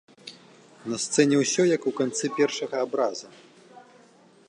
[0.93, 3.27] На сцэне ўсё, як у канцы першага абраза.